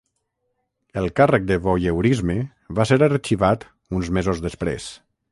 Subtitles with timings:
[1.01, 2.37] El càrrec de voyeurisme
[2.79, 3.67] va ser arxivat
[3.99, 4.89] uns mesos després.